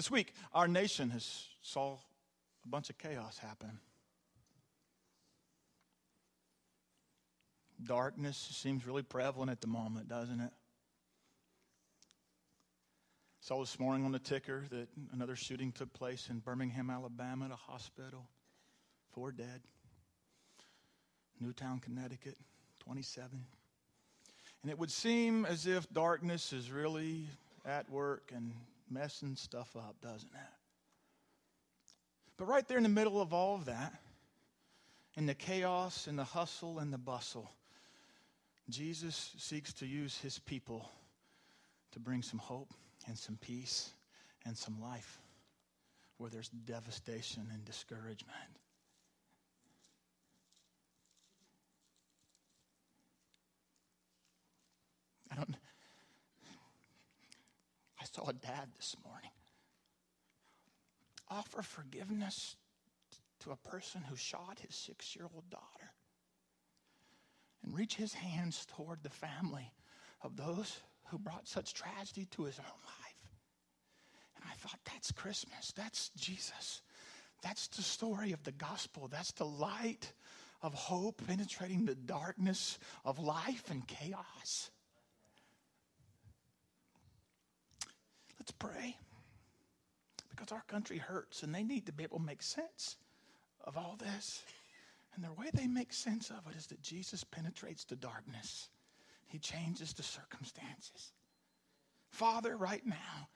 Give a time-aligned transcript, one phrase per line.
[0.00, 3.78] This week, our nation has saw a bunch of chaos happen.
[7.84, 10.52] Darkness seems really prevalent at the moment, doesn't it?
[13.42, 17.50] Saw this morning on the ticker that another shooting took place in Birmingham, Alabama, at
[17.50, 18.26] a hospital.
[19.12, 19.60] Four dead.
[21.42, 22.38] Newtown, Connecticut,
[22.78, 23.44] 27.
[24.62, 27.26] And it would seem as if darkness is really
[27.66, 28.54] at work and
[28.90, 30.50] messing stuff up, doesn't it?
[32.36, 33.94] But right there in the middle of all of that,
[35.16, 37.50] in the chaos and the hustle and the bustle,
[38.68, 40.90] Jesus seeks to use his people
[41.92, 42.72] to bring some hope
[43.06, 43.90] and some peace
[44.46, 45.18] and some life
[46.18, 48.36] where there's devastation and discouragement.
[55.32, 55.54] I don't
[57.99, 59.30] I saw dad this morning
[61.28, 62.56] offer forgiveness
[63.40, 65.92] to a person who shot his 6-year-old daughter
[67.62, 69.72] and reach his hands toward the family
[70.22, 73.30] of those who brought such tragedy to his own life.
[74.36, 75.72] And I thought, that's Christmas.
[75.76, 76.82] That's Jesus.
[77.42, 79.08] That's the story of the gospel.
[79.08, 80.12] That's the light
[80.62, 84.70] of hope penetrating the darkness of life and chaos.
[88.40, 88.96] Let's pray.
[90.30, 92.96] Because our country hurts and they need to be able to make sense
[93.62, 94.42] of all this.
[95.14, 98.68] And the way they make sense of it is that Jesus penetrates the darkness,
[99.26, 101.12] He changes the circumstances.
[102.08, 103.28] Father, right now,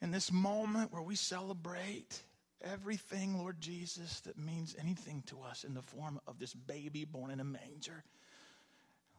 [0.00, 2.22] in this moment where we celebrate
[2.62, 7.30] everything, Lord Jesus, that means anything to us in the form of this baby born
[7.30, 8.02] in a manger.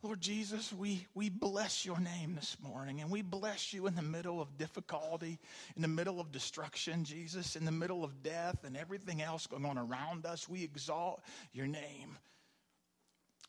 [0.03, 4.01] Lord Jesus, we, we bless your name this morning and we bless you in the
[4.01, 5.39] middle of difficulty,
[5.77, 9.65] in the middle of destruction, Jesus, in the middle of death and everything else going
[9.65, 10.49] on around us.
[10.49, 11.23] We exalt
[11.53, 12.17] your name.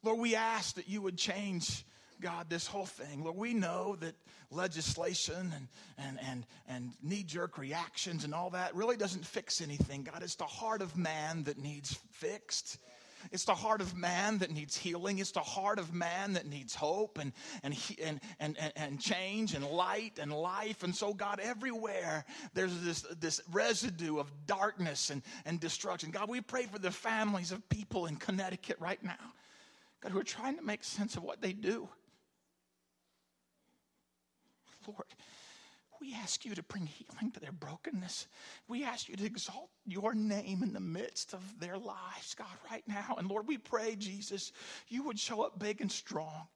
[0.04, 1.84] Lord, we ask that you would change,
[2.20, 3.24] God, this whole thing.
[3.24, 4.14] Lord, we know that
[4.52, 5.68] legislation and,
[5.98, 10.04] and, and, and knee jerk reactions and all that really doesn't fix anything.
[10.04, 12.78] God, it's the heart of man that needs fixed.
[13.32, 15.18] It's the heart of man that needs healing.
[15.18, 17.32] It's the heart of man that needs hope and,
[17.62, 20.82] and, and, and, and, change and light and life.
[20.82, 22.24] And so, God, everywhere
[22.54, 26.10] there's this, this residue of darkness and, and destruction.
[26.10, 29.32] God, we pray for the families of people in Connecticut right now,
[30.02, 31.88] God, who are trying to make sense of what they do.
[34.86, 35.04] Lord,
[36.04, 38.26] we ask you to bring healing to their brokenness.
[38.68, 42.82] We ask you to exalt your name in the midst of their lives, God, right
[42.86, 43.16] now.
[43.16, 44.52] And Lord, we pray, Jesus,
[44.88, 46.48] you would show up big and strong.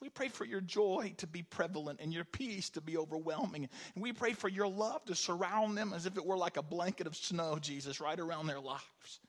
[0.00, 3.68] We pray for your joy to be prevalent and your peace to be overwhelming.
[3.94, 6.62] And we pray for your love to surround them as if it were like a
[6.62, 9.20] blanket of snow, Jesus, right around their lives.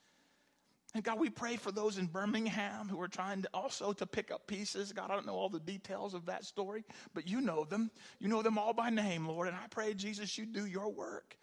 [0.93, 4.29] And God, we pray for those in Birmingham who are trying to also to pick
[4.29, 4.91] up pieces.
[4.91, 6.83] God, I don't know all the details of that story,
[7.13, 7.91] but you know them.
[8.19, 9.48] You know them all by name, Lord.
[9.48, 11.38] And I pray, Jesus, you do your work.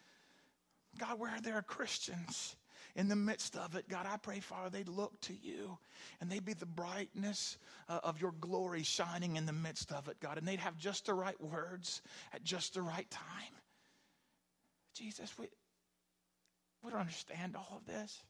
[0.99, 2.57] God, where there are Christians
[2.95, 5.79] in the midst of it, God, I pray, Father, they'd look to you
[6.21, 7.57] and they'd be the brightness
[7.89, 10.37] uh, of your glory shining in the midst of it, God.
[10.37, 12.03] And they'd have just the right words
[12.33, 13.55] at just the right time.
[14.95, 15.47] Jesus, we,
[16.83, 18.21] we don't understand all of this.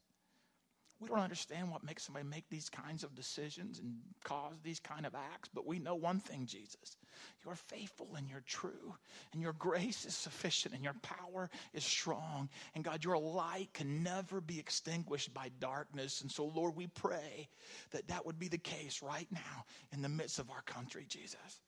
[1.01, 5.07] We don't understand what makes somebody make these kinds of decisions and cause these kind
[5.07, 6.97] of acts, but we know one thing, Jesus.
[7.45, 8.97] You're faithful and you're true,
[9.33, 12.49] and your grace is sufficient, and your power is strong.
[12.75, 16.21] And God, your light can never be extinguished by darkness.
[16.21, 17.49] And so, Lord, we pray
[17.93, 21.61] that that would be the case right now in the midst of our country, Jesus.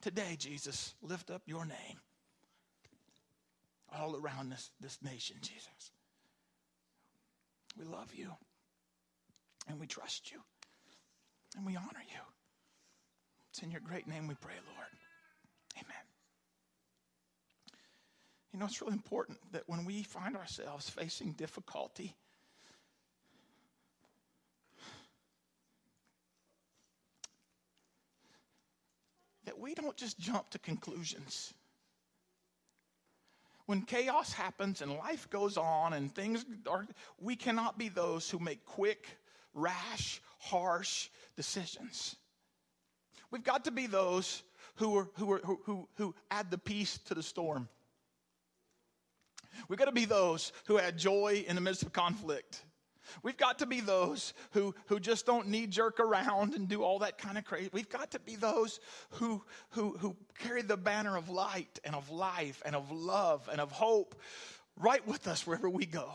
[0.00, 2.00] Today, Jesus, lift up your name
[3.96, 5.92] all around this, this nation, Jesus.
[7.78, 8.30] We love you
[9.68, 10.38] and we trust you
[11.56, 12.20] and we honor you.
[13.50, 14.88] It's in your great name we pray, Lord.
[15.76, 16.04] Amen.
[18.52, 22.14] You know, it's really important that when we find ourselves facing difficulty,
[29.44, 31.52] that we don't just jump to conclusions
[33.72, 36.86] when chaos happens and life goes on and things are,
[37.18, 39.06] we cannot be those who make quick,
[39.54, 42.16] rash, harsh decisions.
[43.30, 44.42] We've got to be those
[44.74, 47.66] who, are, who, are, who, who, who add the peace to the storm.
[49.68, 52.62] We've got to be those who add joy in the midst of conflict.
[53.22, 56.98] We've got to be those who, who just don't knee jerk around and do all
[57.00, 57.70] that kind of crazy.
[57.72, 62.10] We've got to be those who, who, who carry the banner of light and of
[62.10, 64.14] life and of love and of hope
[64.76, 66.12] right with us wherever we go.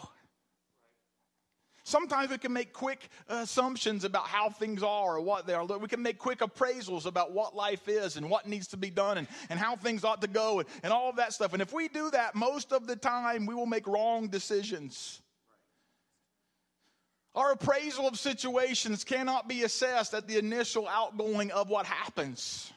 [1.87, 5.65] Sometimes we can make quick assumptions about how things are or what they are.
[5.65, 9.17] We can make quick appraisals about what life is and what needs to be done
[9.17, 11.53] and, and how things ought to go and, and all of that stuff.
[11.53, 15.21] And if we do that, most of the time we will make wrong decisions.
[17.37, 22.73] Our appraisal of situations cannot be assessed at the initial outgoing of what happens.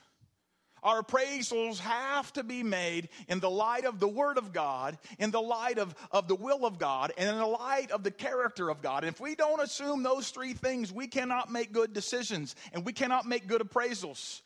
[0.83, 5.31] Our appraisals have to be made in the light of the Word of God, in
[5.31, 8.69] the light of, of the will of God, and in the light of the character
[8.69, 9.03] of God.
[9.03, 12.93] And if we don't assume those three things, we cannot make good decisions and we
[12.93, 14.43] cannot make good appraisals.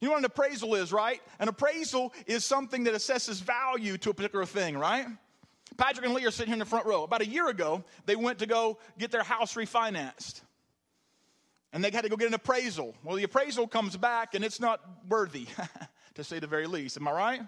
[0.00, 1.20] You know what an appraisal is, right?
[1.38, 5.06] An appraisal is something that assesses value to a particular thing, right?
[5.78, 7.04] Patrick and Lee are sitting here in the front row.
[7.04, 10.42] About a year ago, they went to go get their house refinanced
[11.72, 12.94] and they had to go get an appraisal.
[13.04, 15.46] Well, the appraisal comes back and it's not worthy,
[16.14, 16.96] to say the very least.
[16.96, 17.40] Am I right?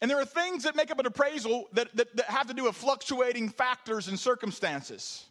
[0.00, 2.64] And there are things that make up an appraisal that, that, that have to do
[2.64, 5.26] with fluctuating factors and circumstances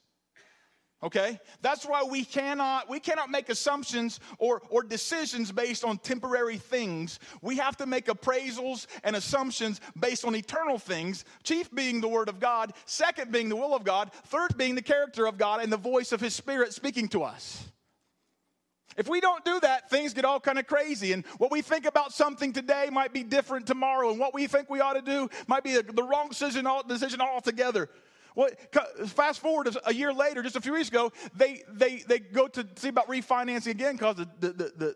[1.01, 6.57] okay that's why we cannot we cannot make assumptions or or decisions based on temporary
[6.57, 12.07] things we have to make appraisals and assumptions based on eternal things chief being the
[12.07, 15.61] word of god second being the will of god third being the character of god
[15.61, 17.69] and the voice of his spirit speaking to us
[18.97, 21.13] if we don't do that, things get all kind of crazy.
[21.13, 24.09] And what we think about something today might be different tomorrow.
[24.09, 27.89] And what we think we ought to do might be the wrong decision, decision altogether.
[28.35, 28.49] Well,
[29.07, 32.65] fast forward a year later, just a few weeks ago, they, they, they go to
[32.75, 34.95] see about refinancing again because the, the, the,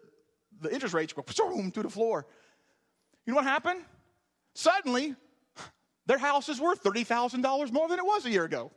[0.61, 2.25] the, interest rates go through the floor.
[3.25, 3.81] You know what happened?
[4.53, 5.15] Suddenly,
[6.05, 8.71] their house is worth $30,000 more than it was a year ago.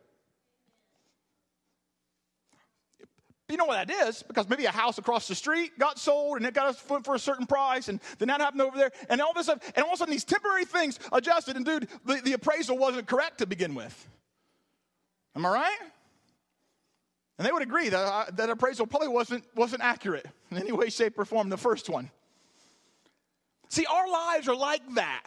[3.48, 4.24] You know what that is?
[4.24, 7.46] Because maybe a house across the street got sold and it got for a certain
[7.46, 9.98] price, and then that happened over there, and all this stuff, and all of a
[9.98, 14.08] sudden these temporary things adjusted, and dude, the, the appraisal wasn't correct to begin with.
[15.36, 15.78] Am I right?
[17.38, 20.88] And they would agree that, uh, that appraisal probably wasn't, wasn't accurate in any way,
[20.88, 22.10] shape, or form, the first one.
[23.68, 25.22] See, our lives are like that.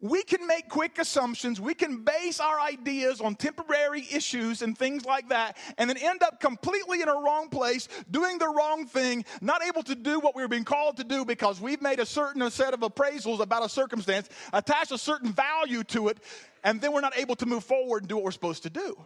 [0.00, 1.60] We can make quick assumptions.
[1.60, 6.24] We can base our ideas on temporary issues and things like that, and then end
[6.24, 10.34] up completely in a wrong place, doing the wrong thing, not able to do what
[10.34, 13.64] we are being called to do because we've made a certain set of appraisals about
[13.64, 16.18] a circumstance, attached a certain value to it,
[16.64, 18.96] and then we're not able to move forward and do what we're supposed to do.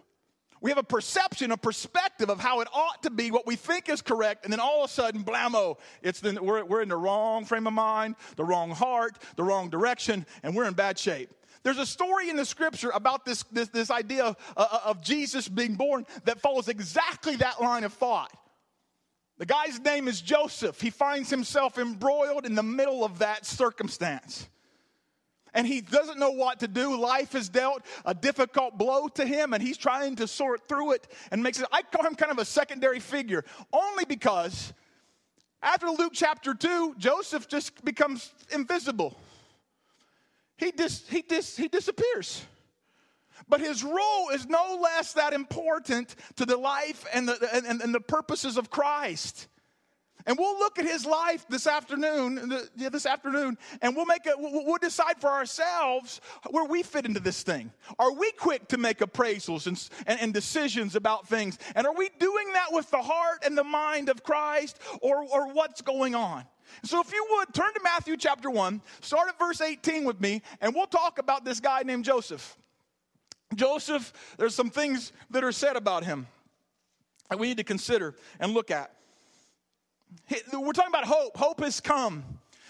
[0.61, 3.89] We have a perception, a perspective of how it ought to be, what we think
[3.89, 6.97] is correct, and then all of a sudden, blammo, it's the, we're, we're in the
[6.97, 11.31] wrong frame of mind, the wrong heart, the wrong direction, and we're in bad shape.
[11.63, 15.47] There's a story in the scripture about this, this, this idea of, uh, of Jesus
[15.47, 18.31] being born that follows exactly that line of thought.
[19.37, 20.81] The guy's name is Joseph.
[20.81, 24.47] He finds himself embroiled in the middle of that circumstance
[25.57, 26.95] and he doesn't know what to do.
[27.01, 31.07] Life has dealt a difficult blow to him, and he's trying to sort through it
[31.31, 31.67] and makes it.
[31.71, 34.71] I call him kind of a secondary figure, only because
[35.63, 39.17] after Luke chapter 2, Joseph just becomes invisible.
[40.57, 42.45] He, dis, he, dis, he disappears.
[43.49, 47.95] But his role is no less that important to the life and the, and, and
[47.95, 49.47] the purposes of Christ.
[50.27, 54.77] And we'll look at his life this afternoon, this afternoon, and we'll make a, we'll
[54.77, 56.19] decide for ourselves
[56.49, 57.71] where we fit into this thing.
[57.97, 61.57] Are we quick to make appraisals and, and, and decisions about things?
[61.75, 65.53] And are we doing that with the heart and the mind of Christ, or, or
[65.53, 66.43] what's going on?
[66.83, 70.41] So, if you would turn to Matthew chapter 1, start at verse 18 with me,
[70.59, 72.57] and we'll talk about this guy named Joseph.
[73.55, 76.27] Joseph, there's some things that are said about him
[77.29, 78.91] that we need to consider and look at.
[80.53, 81.37] We're talking about hope.
[81.37, 82.23] Hope has come.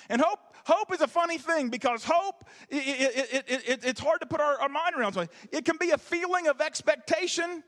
[0.09, 4.27] And hope, hope is a funny thing because hope, it, it, it, it's hard to
[4.27, 5.17] put our, our mind around.
[5.51, 7.63] It can be a feeling of expectation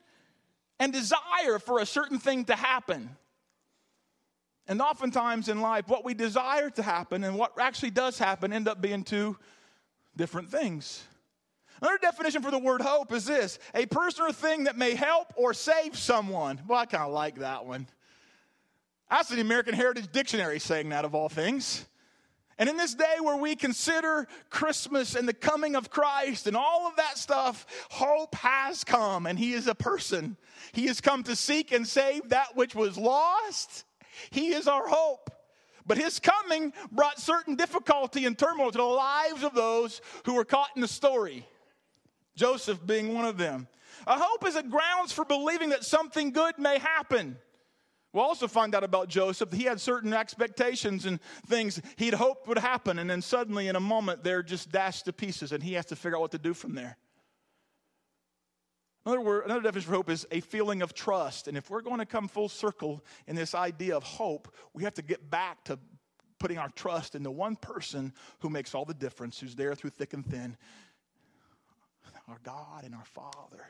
[0.80, 3.10] and desire for a certain thing to happen.
[4.68, 8.68] And oftentimes in life, what we desire to happen and what actually does happen end
[8.68, 9.36] up being two
[10.16, 11.04] different things.
[11.82, 15.34] Another definition for the word hope is this a person or thing that may help
[15.36, 16.60] or save someone.
[16.68, 17.88] Well, I kind of like that one.
[19.10, 21.86] That's the American Heritage Dictionary saying that of all things.
[22.60, 26.88] And in this day where we consider Christmas and the coming of Christ and all
[26.88, 30.36] of that stuff, hope has come and He is a person.
[30.74, 33.86] He has come to seek and save that which was lost.
[34.30, 35.32] He is our hope.
[35.88, 40.46] But His coming brought certain difficulty and turmoil to the lives of those who were
[40.46, 41.48] caught in the story,
[42.36, 43.70] Joseph being one of them.
[44.06, 47.38] A hope is a grounds for believing that something good may happen.
[48.12, 49.52] We'll also find out about Joseph.
[49.52, 53.80] He had certain expectations and things he'd hoped would happen, and then suddenly, in a
[53.80, 56.54] moment, they're just dashed to pieces, and he has to figure out what to do
[56.54, 56.98] from there.
[59.06, 61.48] Another, word, another definition for hope is a feeling of trust.
[61.48, 64.94] And if we're going to come full circle in this idea of hope, we have
[64.96, 65.80] to get back to
[66.40, 69.92] putting our trust in the one person who makes all the difference, who's there through
[69.92, 70.58] thick and thin
[72.30, 73.66] our God and our Father,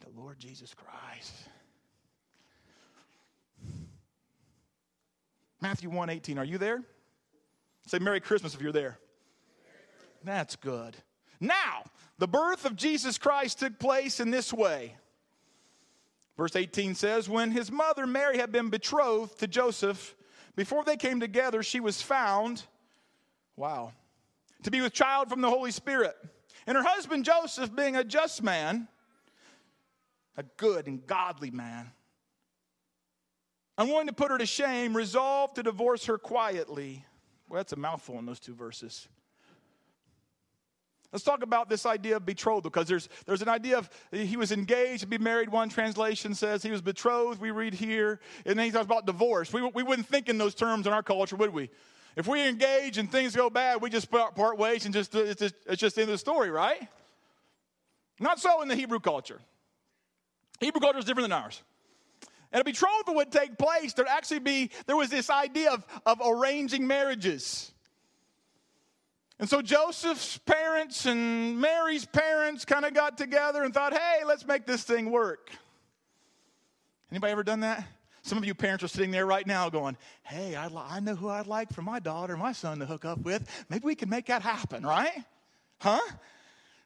[0.00, 1.32] the Lord Jesus Christ.
[5.60, 6.38] Matthew 1:18.
[6.38, 6.82] Are you there?
[7.86, 8.98] Say Merry Christmas if you're there.
[10.22, 10.96] That's good.
[11.40, 11.84] Now,
[12.18, 14.94] the birth of Jesus Christ took place in this way.
[16.36, 20.14] Verse 18 says, When his mother Mary had been betrothed to Joseph,
[20.56, 22.62] before they came together, she was found,
[23.56, 23.92] wow,
[24.62, 26.16] to be with child from the Holy Spirit.
[26.66, 28.88] And her husband Joseph, being a just man,
[30.36, 31.90] a good and godly man,
[33.80, 37.04] unwilling to put her to shame, resolved to divorce her quietly.
[37.48, 39.08] Well, that's a mouthful in those two verses.
[41.12, 44.52] Let's talk about this idea of betrothal because there's, there's an idea of he was
[44.52, 45.48] engaged to be married.
[45.48, 48.20] One translation says he was betrothed, we read here.
[48.44, 49.52] And then he talks about divorce.
[49.52, 51.70] We, we wouldn't think in those terms in our culture, would we?
[52.16, 55.40] If we engage and things go bad, we just part, part ways and just it's,
[55.40, 56.86] just it's just the end of the story, right?
[58.20, 59.40] Not so in the Hebrew culture.
[60.60, 61.62] Hebrew culture is different than ours.
[62.52, 63.92] And a betrothal would take place.
[63.92, 67.72] There'd actually be, there was this idea of, of arranging marriages.
[69.38, 74.46] And so Joseph's parents and Mary's parents kind of got together and thought, hey, let's
[74.46, 75.50] make this thing work.
[77.10, 77.86] Anybody ever done that?
[78.22, 81.14] Some of you parents are sitting there right now going, hey, I, li- I know
[81.14, 83.48] who I'd like for my daughter, my son to hook up with.
[83.70, 85.24] Maybe we can make that happen, right?
[85.78, 86.00] Huh?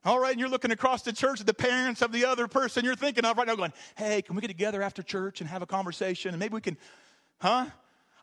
[0.07, 2.85] All right, and you're looking across the church at the parents of the other person
[2.85, 5.63] you're thinking of right now, going, hey, can we get together after church and have
[5.63, 6.31] a conversation?
[6.31, 6.77] And maybe we can,
[7.41, 7.67] huh?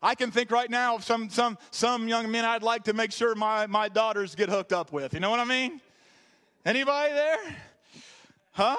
[0.04, 3.12] I can think right now of some, some, some young men I'd like to make
[3.12, 5.15] sure my, my daughters get hooked up with.
[5.15, 5.82] You know what I mean?
[6.65, 7.56] Anybody there?
[8.52, 8.78] Huh?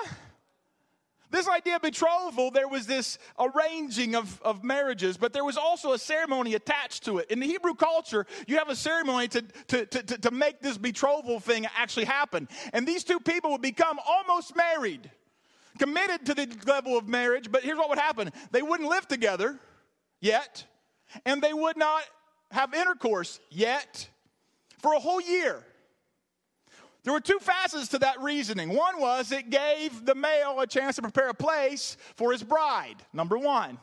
[1.32, 5.92] This idea of betrothal, there was this arranging of, of marriages, but there was also
[5.92, 7.30] a ceremony attached to it.
[7.30, 11.40] In the Hebrew culture, you have a ceremony to, to, to, to, make this betrothal
[11.40, 12.48] thing actually happen.
[12.74, 15.10] And these two people would become almost married,
[15.78, 19.58] committed to the level of marriage, but here's what would happen they wouldn't live together
[20.20, 20.66] yet
[21.24, 22.02] and they would not
[22.50, 24.08] have intercourse yet
[24.78, 25.64] for a whole year.
[27.04, 28.70] There were two facets to that reasoning.
[28.70, 32.96] One was it gave the male a chance to prepare a place for his bride,
[33.12, 33.78] number one.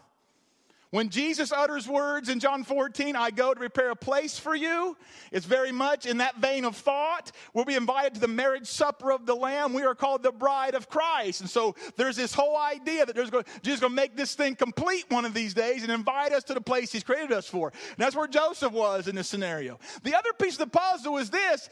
[0.92, 4.98] When Jesus utters words in John 14, I go to prepare a place for you,
[5.32, 7.32] it's very much in that vein of thought.
[7.54, 9.74] We'll be invited to the marriage supper of the Lamb.
[9.74, 11.42] We are called the bride of Christ.
[11.42, 14.34] And so there's this whole idea that there's going, Jesus is going to make this
[14.34, 17.48] thing complete one of these days and invite us to the place he's created us
[17.48, 17.68] for.
[17.68, 19.78] And that's where Joseph was in this scenario.
[20.02, 21.70] The other piece of the puzzle is this.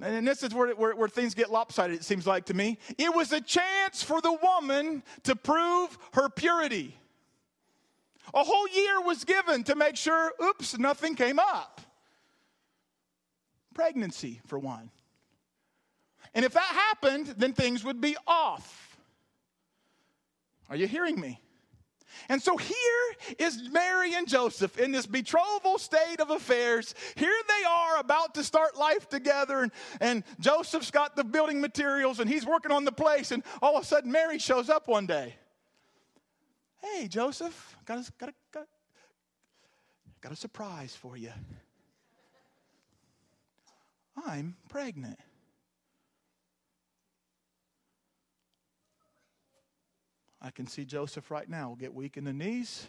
[0.00, 2.78] And this is where, where, where things get lopsided, it seems like to me.
[2.98, 6.96] It was a chance for the woman to prove her purity.
[8.34, 11.80] A whole year was given to make sure, oops, nothing came up.
[13.74, 14.90] Pregnancy, for one.
[16.34, 18.98] And if that happened, then things would be off.
[20.70, 21.40] Are you hearing me?
[22.28, 26.94] And so here is Mary and Joseph in this betrothal state of affairs.
[27.16, 32.20] Here they are about to start life together, and, and Joseph's got the building materials
[32.20, 35.06] and he's working on the place, and all of a sudden Mary shows up one
[35.06, 35.34] day.
[36.82, 38.66] Hey, Joseph, got a, got a, got, a,
[40.20, 41.32] got a surprise for you.
[44.26, 45.18] I'm pregnant.
[50.44, 52.88] I can see Joseph right now will get weak in the knees.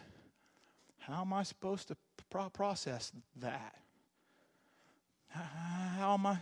[0.98, 1.96] How am I supposed to
[2.28, 3.76] pro- process that?
[5.28, 6.32] How am I?
[6.32, 6.38] I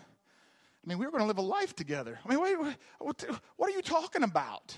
[0.86, 2.18] mean, we were going to live a life together.
[2.24, 2.56] I mean, wait,
[2.98, 3.24] what,
[3.56, 4.76] what are you talking about?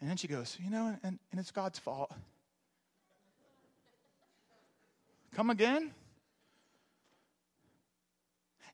[0.00, 2.10] And then she goes, You know, and, and it's God's fault.
[5.34, 5.92] Come again?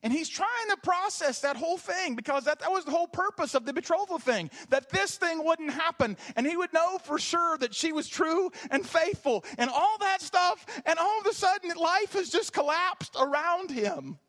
[0.01, 3.53] And he's trying to process that whole thing because that, that was the whole purpose
[3.53, 6.15] of the betrothal thing that this thing wouldn't happen.
[6.37, 10.21] And he would know for sure that she was true and faithful and all that
[10.21, 10.65] stuff.
[10.85, 14.17] And all of a sudden, life has just collapsed around him.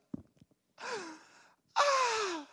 [1.76, 2.46] Ah.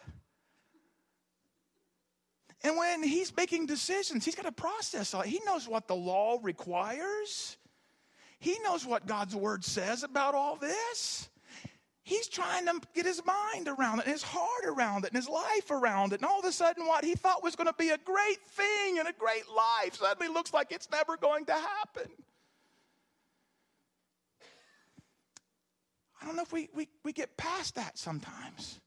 [2.64, 5.16] And when he's making decisions, he's got to process.
[5.26, 7.58] He knows what the law requires.
[8.40, 11.30] He knows what God's word says about all this.
[12.08, 15.28] He's trying to get his mind around it and his heart around it and his
[15.28, 16.22] life around it.
[16.22, 18.98] And all of a sudden, what he thought was going to be a great thing
[18.98, 22.10] and a great life suddenly looks like it's never going to happen.
[26.22, 28.80] I don't know if we, we, we get past that sometimes.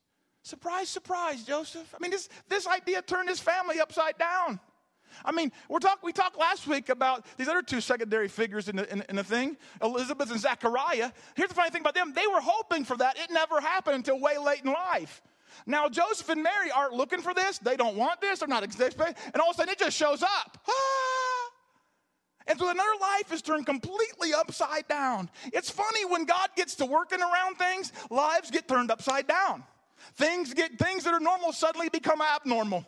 [0.43, 1.95] Surprise, surprise, Joseph.
[1.95, 4.59] I mean, this, this idea turned his family upside down.
[5.25, 8.77] I mean, we're talk, we talked last week about these other two secondary figures in
[8.77, 11.13] the, in, in the thing, Elizabeth and Zachariah.
[11.35, 13.19] Here's the funny thing about them they were hoping for that.
[13.19, 15.23] It never happened until way late in life.
[15.67, 17.59] Now, Joseph and Mary aren't looking for this.
[17.59, 18.39] They don't want this.
[18.39, 20.59] They're not expecting And all of a sudden, it just shows up.
[20.69, 21.51] Ah!
[22.47, 25.31] And so another life is turned completely upside down.
[25.53, 29.63] It's funny when God gets to working around things, lives get turned upside down.
[30.17, 32.85] Things get things that are normal suddenly become abnormal.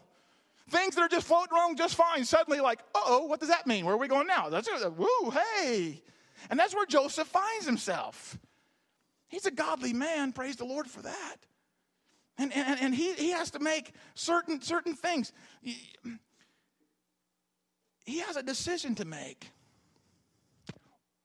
[0.73, 3.85] Things that are just floating along just fine, suddenly like, oh, what does that mean?
[3.85, 4.49] Where are we going now?
[4.49, 6.03] That's a, woo, hey.
[6.49, 8.39] And that's where Joseph finds himself.
[9.29, 11.37] He's a godly man, praise the Lord for that.
[12.39, 15.35] And, and, and he, he has to make certain, certain things.
[15.61, 15.77] He,
[18.07, 19.51] he has a decision to make.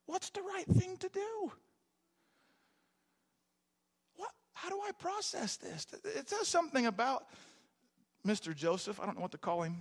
[0.08, 1.52] What's the right thing to do?
[4.18, 5.88] What, how do I process this?
[6.04, 7.28] It says something about
[8.28, 8.54] Mr.
[8.54, 9.00] Joseph.
[9.00, 9.78] I don't know what to call him.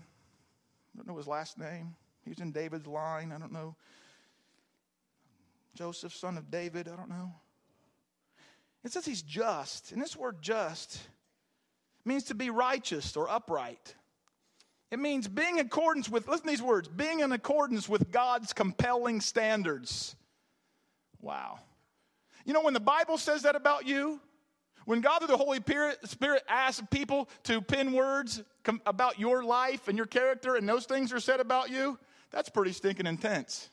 [0.95, 1.97] I don't know his last name.
[2.25, 3.33] He's in David's line.
[3.33, 3.75] I don't know.
[5.75, 6.89] Joseph, son of David.
[6.89, 7.33] I don't know.
[8.85, 9.93] It says he's just.
[9.93, 11.01] And this word just
[12.05, 13.95] means to be righteous or upright.
[14.91, 18.53] It means being in accordance with, listen to these words, being in accordance with God's
[18.53, 20.15] compelling standards.
[21.21, 21.59] Wow.
[22.45, 24.21] You know, when the Bible says that about you,
[24.87, 25.61] when God through the Holy
[26.05, 28.43] Spirit asks people to pin words
[28.87, 31.99] about your life and your character, and those things are said about you,
[32.31, 33.69] that's pretty stinking intense.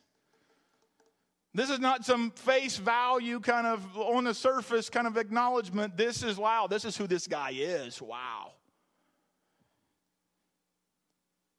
[1.53, 5.95] This is not some face value kind of on the surface kind of acknowledgement.
[5.95, 8.01] This is, wow, this is who this guy is.
[8.01, 8.53] Wow.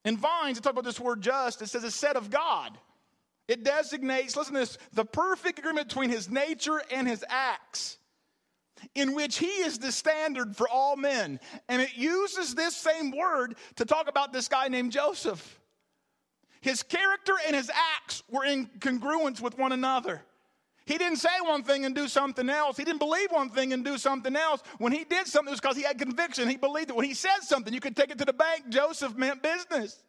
[0.05, 2.77] In Vines, it talk about this word just, it says a set of God.
[3.47, 7.99] It designates, listen to this, the perfect agreement between his nature and his acts
[8.95, 11.41] in which he is the standard for all men.
[11.69, 15.61] And it uses this same word to talk about this guy named Joseph.
[16.61, 20.23] His character and his acts were in congruence with one another.
[20.87, 22.77] He didn't say one thing and do something else.
[22.77, 24.63] He didn't believe one thing and do something else.
[24.79, 26.49] When he did something, it was because he had conviction.
[26.49, 26.97] He believed it.
[26.97, 28.69] When he said something, you could take it to the bank.
[28.69, 30.03] Joseph meant business.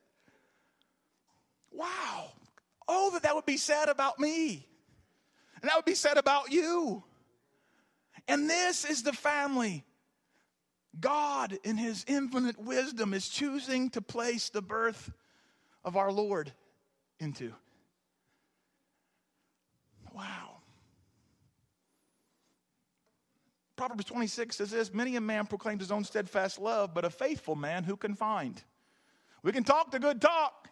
[1.72, 2.32] Wow.
[2.88, 4.68] Oh, that that would be said about me.
[5.62, 7.04] And that would be said about you.
[8.28, 9.84] And this is the family
[11.00, 15.12] God, in his infinite wisdom, is choosing to place the birth
[15.84, 16.52] of our Lord
[17.20, 17.54] into.
[20.14, 20.56] Wow.
[23.76, 27.56] Proverbs 26 says this Many a man proclaims his own steadfast love, but a faithful
[27.56, 28.62] man who can find?
[29.44, 30.70] We can talk the good talk.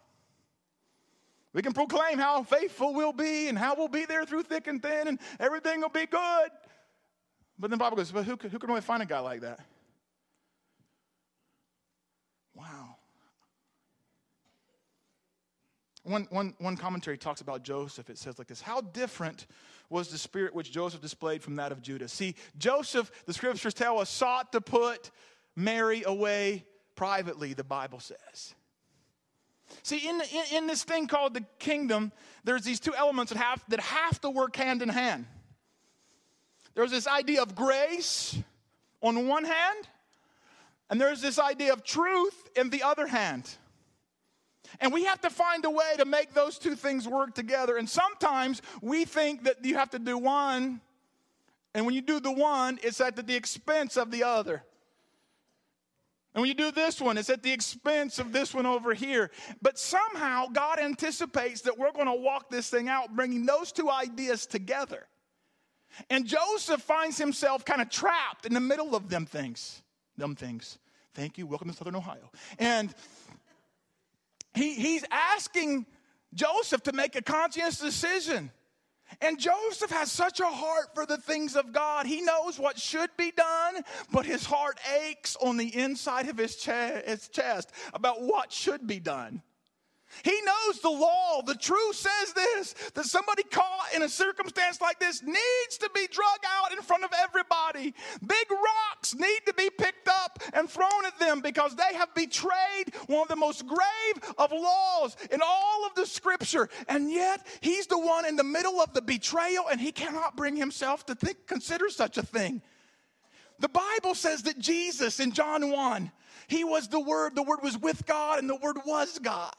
[1.54, 4.82] We can proclaim how faithful we'll be and how we'll be there through thick and
[4.82, 6.50] thin and everything will be good.
[7.58, 9.60] But then the Bible goes, but who, who can really find a guy like that?
[12.56, 12.96] Wow.
[16.04, 18.10] One, one, one commentary talks about Joseph.
[18.10, 19.48] It says like this How different
[19.90, 22.08] was the spirit which Joseph displayed from that of Judah?
[22.08, 25.12] See, Joseph, the scriptures tell us, sought to put
[25.56, 28.56] Mary away privately, the Bible says.
[29.82, 32.12] See, in, in, in this thing called the kingdom,
[32.44, 35.26] there's these two elements that have, that have to work hand in hand.
[36.76, 38.38] There's this idea of grace
[39.02, 39.88] on one hand,
[40.90, 43.50] and there's this idea of truth in the other hand.
[44.80, 47.78] And we have to find a way to make those two things work together.
[47.78, 50.82] And sometimes we think that you have to do one,
[51.76, 54.64] and when you do the one, it's at the expense of the other.
[56.34, 59.30] And when you do this one, it's at the expense of this one over here.
[59.62, 63.90] But somehow God anticipates that we're going to walk this thing out, bringing those two
[63.92, 65.06] ideas together.
[66.10, 69.82] And Joseph finds himself kind of trapped in the middle of them things.
[70.18, 70.78] Them things.
[71.14, 71.46] Thank you.
[71.46, 72.32] Welcome to Southern Ohio.
[72.60, 72.94] And
[74.56, 75.86] he, he's asking
[76.34, 78.52] Joseph to make a conscious decision.
[79.22, 82.06] And Joseph has such a heart for the things of God.
[82.06, 86.64] He knows what should be done, but his heart aches on the inside of his,
[86.64, 89.42] his chest about what should be done.
[90.22, 91.42] He knows the law.
[91.42, 96.08] The truth says this that somebody caught in a circumstance like this needs to be
[96.08, 97.94] drug out in front of everybody.
[98.26, 102.94] Big rocks need to be picked up and thrown at them because they have betrayed
[103.08, 106.70] one of the most grave of laws in all of the scripture.
[106.88, 110.56] And yet, he's the one in the middle of the betrayal and he cannot bring
[110.56, 112.62] himself to think, consider such a thing.
[113.60, 116.12] the Bible says that Jesus in John 1,
[116.48, 119.54] he was the Word, the Word was with God, and the Word was God.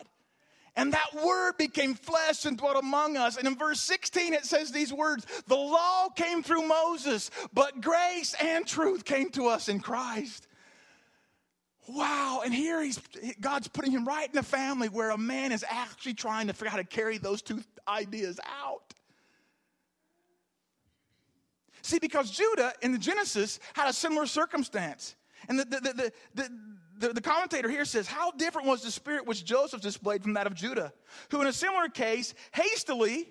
[0.77, 3.37] And that word became flesh and dwelt among us.
[3.37, 8.35] And in verse 16, it says these words The law came through Moses, but grace
[8.41, 10.49] and truth came to us in Christ.
[11.89, 12.43] Wow.
[12.45, 12.99] And here he's
[13.41, 16.69] God's putting him right in a family where a man is actually trying to figure
[16.69, 18.95] out how to carry those two ideas out.
[21.83, 25.15] See, because Judah in the Genesis had a similar circumstance.
[25.49, 26.59] And the, the, the, the,
[26.99, 30.47] the, the, commentator here says, How different was the spirit which Joseph displayed from that
[30.47, 30.93] of Judah,
[31.31, 33.29] who in a similar case hastily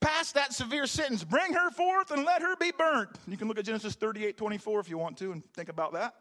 [0.00, 3.10] passed that severe sentence bring her forth and let her be burnt.
[3.26, 6.14] You can look at Genesis 38 24 if you want to and think about that.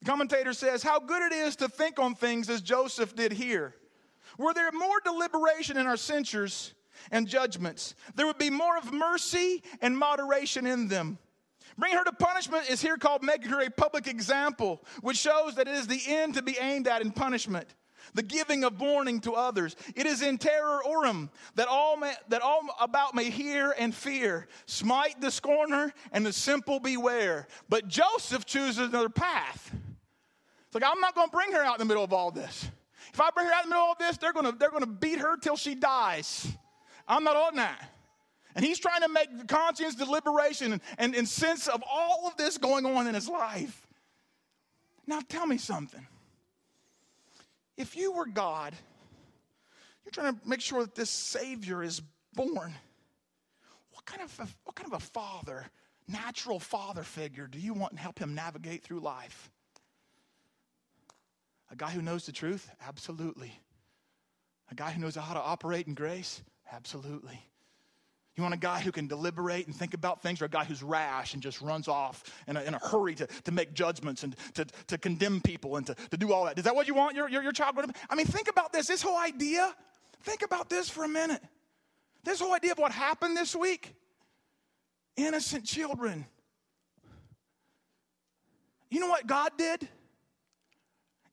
[0.00, 3.74] The commentator says, How good it is to think on things as Joseph did here.
[4.38, 6.74] Were there more deliberation in our censures
[7.10, 11.18] and judgments, there would be more of mercy and moderation in them.
[11.76, 15.66] Bring her to punishment is here called making her a public example, which shows that
[15.66, 17.66] it is the end to be aimed at in punishment.
[18.12, 19.74] The giving of warning to others.
[19.96, 24.46] It is in terrorem that all may, that all about may hear and fear.
[24.66, 27.48] Smite the scorner and the simple beware.
[27.68, 29.74] But Joseph chooses another path.
[30.66, 32.68] It's like I'm not going to bring her out in the middle of all this.
[33.12, 34.84] If I bring her out in the middle of this, they're going to they're going
[34.84, 36.46] to beat her till she dies.
[37.08, 37.93] I'm not on that.
[38.54, 42.56] And he's trying to make conscience, deliberation, and, and, and sense of all of this
[42.56, 43.86] going on in his life.
[45.06, 46.06] Now, tell me something.
[47.76, 48.74] If you were God,
[50.04, 52.00] you're trying to make sure that this Savior is
[52.34, 52.74] born.
[53.92, 55.66] What kind of a, what kind of a father,
[56.06, 59.50] natural father figure, do you want to help him navigate through life?
[61.70, 62.70] A guy who knows the truth?
[62.86, 63.52] Absolutely.
[64.70, 66.42] A guy who knows how to operate in grace?
[66.72, 67.40] Absolutely.
[68.36, 70.82] You want a guy who can deliberate and think about things, or a guy who's
[70.82, 74.34] rash and just runs off in a, in a hurry to, to make judgments and
[74.54, 76.58] to, to condemn people and to, to do all that?
[76.58, 77.76] Is that what you want your, your, your child?
[77.76, 77.98] Going to be?
[78.10, 78.88] I mean, think about this.
[78.88, 79.72] This whole idea,
[80.22, 81.42] think about this for a minute.
[82.24, 83.94] This whole idea of what happened this week
[85.16, 86.26] innocent children.
[88.90, 89.88] You know what God did?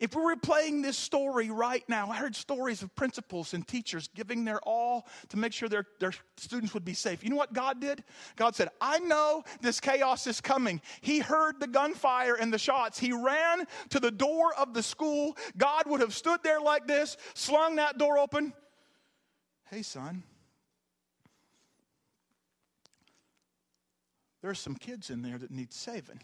[0.02, 4.10] If we were playing this story right now, I heard stories of principals and teachers
[4.16, 7.24] giving their all to make sure their, their students would be safe.
[7.24, 8.04] You know what God did?
[8.36, 10.82] God said, I know this chaos is coming.
[11.02, 12.98] He heard the gunfire and the shots.
[12.98, 15.38] He ran to the door of the school.
[15.56, 18.54] God would have stood there like this, slung that door open.
[19.70, 20.24] Hey, son,
[24.42, 26.22] there are some kids in there that need saving.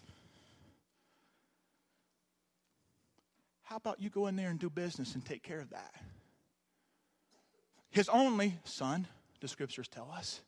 [3.67, 5.93] How about you go in there and do business and take care of that?
[7.89, 9.08] His only son,
[9.41, 10.39] the scriptures tell us.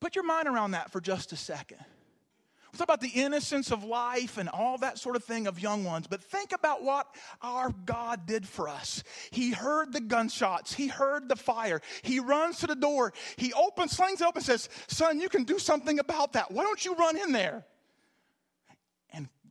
[0.00, 1.78] Put your mind around that for just a second.
[2.72, 5.82] We talk about the innocence of life and all that sort of thing of young
[5.82, 7.06] ones, but think about what
[7.40, 9.02] our God did for us.
[9.30, 11.80] He heard the gunshots, He heard the fire.
[12.02, 15.58] He runs to the door, He opens, slings it open, says, Son, you can do
[15.58, 16.50] something about that.
[16.50, 17.64] Why don't you run in there?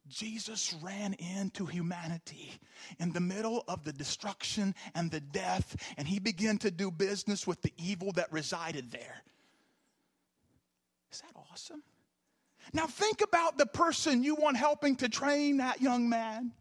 [0.09, 2.53] Jesus ran into humanity
[2.99, 7.45] in the middle of the destruction and the death, and he began to do business
[7.45, 9.23] with the evil that resided there.
[11.11, 11.83] Is that awesome?
[12.73, 16.51] Now, think about the person you want helping to train that young man.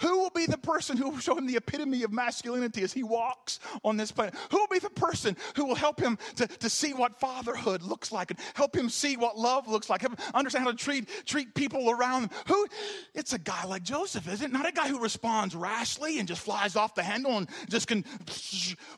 [0.00, 3.02] Who will be the person who will show him the epitome of masculinity as he
[3.02, 4.34] walks on this planet?
[4.50, 8.12] Who will be the person who will help him to, to see what fatherhood looks
[8.12, 10.04] like and help him see what love looks like,
[10.34, 12.30] understand how to treat, treat people around him?
[12.48, 12.66] Who?
[13.14, 14.52] It's a guy like Joseph, isn't it?
[14.52, 18.04] Not a guy who responds rashly and just flies off the handle and just can,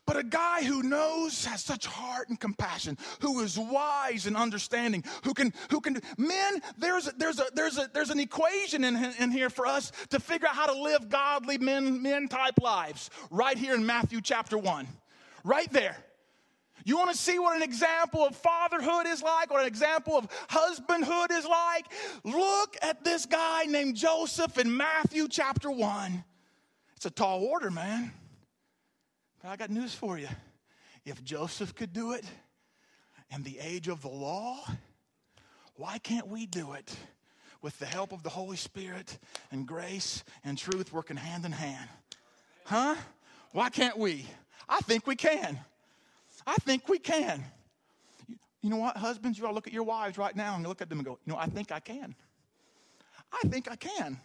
[0.05, 5.03] but a guy who knows, has such heart and compassion, who is wise and understanding,
[5.23, 9.31] who can, who can, men, there's, there's, a, there's, a, there's an equation in, in
[9.31, 13.09] here for us to figure out how to live live godly men, men type lives
[13.29, 14.87] right here in Matthew chapter 1.
[15.43, 15.95] Right there.
[16.85, 20.27] You want to see what an example of fatherhood is like, what an example of
[20.49, 21.85] husbandhood is like?
[22.23, 26.23] Look at this guy named Joseph in Matthew chapter 1.
[26.95, 28.11] It's a tall order, man.
[29.41, 30.29] But I got news for you.
[31.05, 32.25] If Joseph could do it
[33.33, 34.59] in the age of the law,
[35.75, 36.95] why can't we do it?
[37.61, 39.17] With the help of the Holy Spirit
[39.51, 41.89] and grace and truth working hand in hand.
[42.65, 42.95] Huh?
[43.51, 44.25] Why can't we?
[44.67, 45.59] I think we can.
[46.45, 47.43] I think we can.
[48.61, 50.89] You know what, husbands, you all look at your wives right now and look at
[50.89, 52.15] them and go, you know, I think I can.
[53.31, 54.19] I think I can.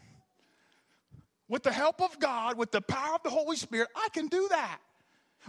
[1.48, 4.48] With the help of God, with the power of the Holy Spirit, I can do
[4.50, 4.78] that.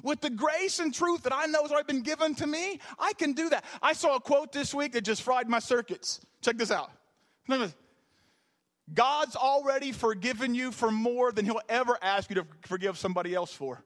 [0.03, 3.13] With the grace and truth that I know has already been given to me, I
[3.13, 3.63] can do that.
[3.81, 6.19] I saw a quote this week that just fried my circuits.
[6.41, 6.91] Check this out.
[8.93, 13.51] God's already forgiven you for more than he'll ever ask you to forgive somebody else
[13.51, 13.83] for.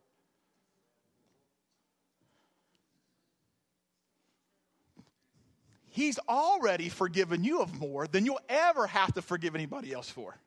[5.91, 10.38] He's already forgiven you of more than you'll ever have to forgive anybody else for.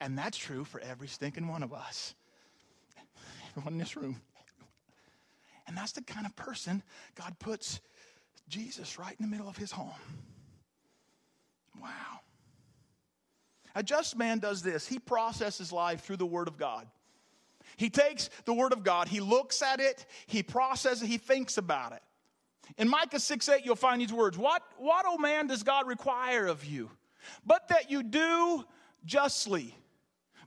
[0.00, 2.14] And that's true for every stinking one of us.
[3.50, 4.20] Everyone in this room.
[5.66, 6.82] And that's the kind of person
[7.14, 7.80] God puts
[8.48, 9.92] Jesus right in the middle of his home.
[11.80, 12.20] Wow.
[13.74, 16.86] A just man does this he processes life through the Word of God.
[17.76, 21.58] He takes the Word of God, he looks at it, he processes it, he thinks
[21.58, 22.02] about it.
[22.78, 26.46] In Micah 6 8, you'll find these words What, what, oh man, does God require
[26.46, 26.90] of you?
[27.44, 28.64] But that you do
[29.04, 29.74] justly,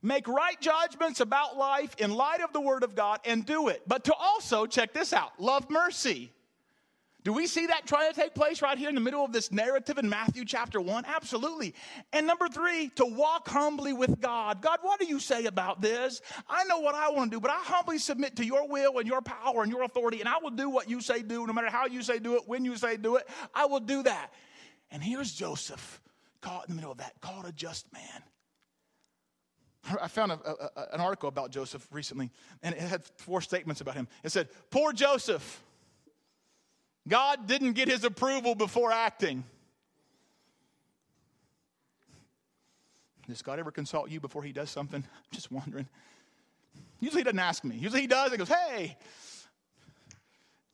[0.02, 3.82] make right judgments about life in light of the Word of God, and do it.
[3.88, 6.32] But to also, check this out, love mercy
[7.28, 9.52] do we see that trying to take place right here in the middle of this
[9.52, 11.04] narrative in Matthew chapter 1?
[11.06, 11.76] Absolutely.
[12.14, 14.62] And number three, to walk humbly with God.
[14.62, 16.22] God, what do you say about this?
[16.48, 19.06] I know what I want to do, but I humbly submit to your will and
[19.06, 21.70] your power and your authority, and I will do what you say do, no matter
[21.70, 24.30] how you say do it, when you say do it, I will do that.
[24.90, 26.02] And here's Joseph
[26.40, 28.24] caught in the middle of that, called a just man.
[30.02, 32.32] I found a, a, an article about Joseph recently,
[32.64, 34.08] and it had four statements about him.
[34.24, 35.62] It said, Poor Joseph
[37.08, 39.44] God didn't get his approval before acting.
[43.28, 45.04] Does God ever consult you before he does something?
[45.16, 45.88] I'm just wondering.
[47.00, 47.76] Usually he doesn't ask me.
[47.76, 48.32] Usually he does.
[48.32, 48.98] He goes, hey,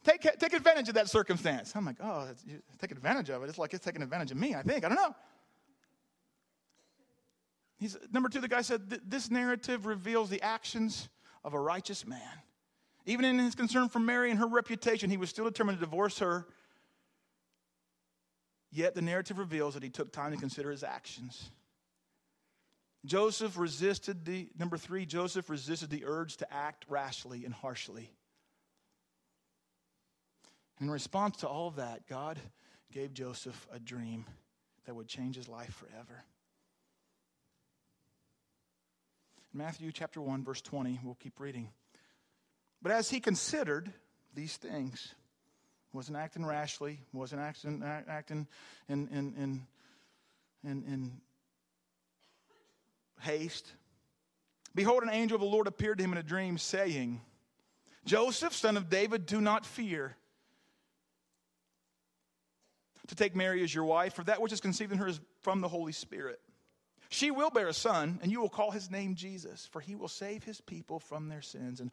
[0.03, 1.73] take, take advantage of that circumstance.
[1.75, 2.27] I'm like, oh,
[2.79, 3.49] take advantage of it.
[3.49, 4.85] It's like it's taking advantage of me, I think.
[4.85, 5.15] I don't know.
[7.79, 11.09] He's, number two, the guy said, this narrative reveals the actions
[11.43, 12.21] of a righteous man.
[13.05, 16.19] Even in his concern for Mary and her reputation, he was still determined to divorce
[16.19, 16.45] her.
[18.71, 21.51] Yet the narrative reveals that he took time to consider his actions.
[23.05, 28.09] Joseph resisted the, number three, Joseph resisted the urge to act rashly and harshly.
[30.79, 32.39] In response to all of that, God
[32.91, 34.25] gave Joseph a dream
[34.85, 36.23] that would change his life forever.
[39.53, 41.69] In Matthew chapter 1, verse 20, we'll keep reading.
[42.83, 43.91] But as he considered
[44.35, 45.15] these things,
[45.93, 48.45] wasn't acting rashly, wasn't acting, acting
[48.89, 49.67] in, in, in,
[50.63, 51.11] in, in
[53.21, 53.71] haste.
[54.75, 57.21] Behold, an angel of the Lord appeared to him in a dream, saying,
[58.05, 60.17] Joseph, son of David, do not fear
[63.07, 65.61] to take Mary as your wife, for that which is conceived in her is from
[65.61, 66.41] the Holy Spirit.
[67.09, 70.07] She will bear a son, and you will call his name Jesus, for he will
[70.07, 71.79] save his people from their sins.
[71.79, 71.91] And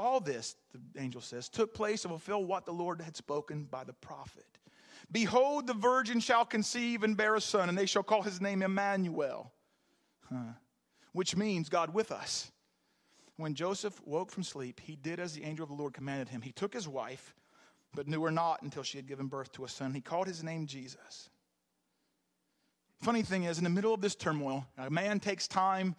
[0.00, 3.84] all this, the angel says, took place to fulfill what the Lord had spoken by
[3.84, 4.46] the prophet.
[5.12, 8.62] Behold, the virgin shall conceive and bear a son, and they shall call his name
[8.62, 9.52] Emmanuel,
[10.28, 10.54] huh.
[11.12, 12.50] which means God with us.
[13.36, 16.42] When Joseph woke from sleep, he did as the angel of the Lord commanded him.
[16.42, 17.34] He took his wife,
[17.94, 19.94] but knew her not until she had given birth to a son.
[19.94, 21.30] He called his name Jesus.
[23.02, 25.96] Funny thing is, in the middle of this turmoil, a man takes time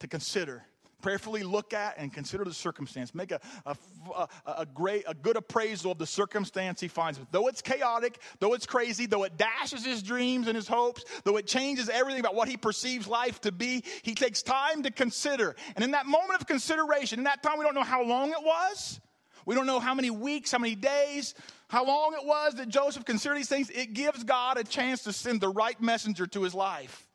[0.00, 0.64] to consider
[1.02, 3.14] prayerfully look at and consider the circumstance.
[3.14, 3.76] Make a, a,
[4.14, 7.20] a, a, great, a good appraisal of the circumstance he finds.
[7.30, 11.36] Though it's chaotic, though it's crazy, though it dashes his dreams and his hopes, though
[11.36, 15.56] it changes everything about what he perceives life to be, he takes time to consider.
[15.76, 18.42] And in that moment of consideration, in that time, we don't know how long it
[18.42, 19.00] was.
[19.44, 21.34] We don't know how many weeks, how many days,
[21.68, 23.70] how long it was that Joseph considered these things.
[23.70, 27.08] It gives God a chance to send the right messenger to his life.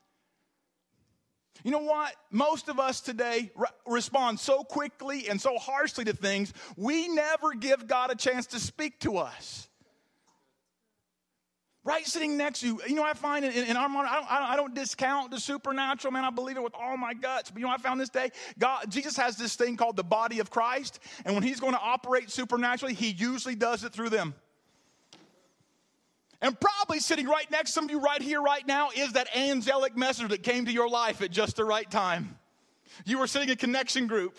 [1.64, 2.14] You know what?
[2.30, 7.54] Most of us today re- respond so quickly and so harshly to things, we never
[7.54, 9.68] give God a chance to speak to us.
[11.84, 14.50] Right sitting next to you, you know, I find in, in our modern, I don't,
[14.50, 16.22] I don't discount the supernatural, man.
[16.22, 17.50] I believe it with all my guts.
[17.50, 20.40] But you know, I found this day, God, Jesus has this thing called the body
[20.40, 21.00] of Christ.
[21.24, 24.34] And when he's going to operate supernaturally, he usually does it through them.
[26.40, 30.28] And probably sitting right next to you right here, right now, is that angelic messenger
[30.28, 32.38] that came to your life at just the right time.
[33.04, 34.38] You were sitting in a connection group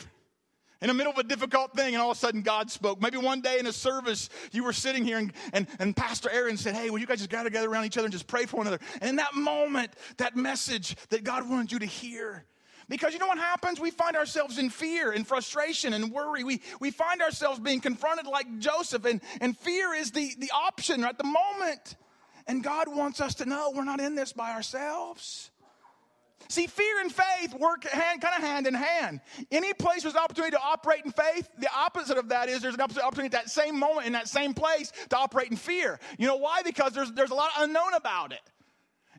[0.81, 3.01] in the middle of a difficult thing, and all of a sudden God spoke.
[3.01, 6.55] Maybe one day in a service, you were sitting here, and, and, and Pastor Aaron
[6.55, 8.57] said, Hey, will you guys just gather together around each other and just pray for
[8.57, 8.83] one another?
[9.01, 12.45] And in that moment, that message that God wanted you to hear,
[12.89, 13.79] because you know what happens?
[13.79, 16.43] We find ourselves in fear and frustration and worry.
[16.43, 21.03] We, we find ourselves being confronted like Joseph, and, and fear is the, the option
[21.03, 21.95] at the moment.
[22.47, 25.51] And God wants us to know we're not in this by ourselves.
[26.47, 29.21] See, fear and faith work hand, kind of hand in hand.
[29.51, 32.73] Any place there's an opportunity to operate in faith, the opposite of that is there's
[32.73, 35.99] an opportunity at that same moment in that same place to operate in fear.
[36.17, 36.63] You know why?
[36.63, 38.41] Because there's, there's a lot unknown about it.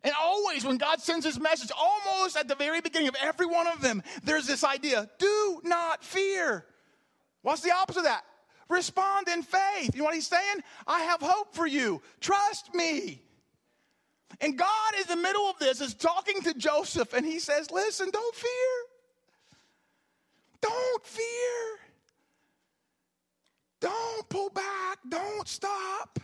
[0.03, 3.67] And always, when God sends his message, almost at the very beginning of every one
[3.67, 6.65] of them, there's this idea do not fear.
[7.43, 8.25] What's the opposite of that?
[8.69, 9.95] Respond in faith.
[9.95, 10.63] You know what he's saying?
[10.87, 12.01] I have hope for you.
[12.21, 13.21] Trust me.
[14.41, 18.11] And God, in the middle of this, is talking to Joseph, and he says, Listen,
[18.11, 18.51] don't fear.
[20.61, 21.79] Don't fear.
[23.81, 24.99] Don't pull back.
[25.09, 26.21] Don't stop.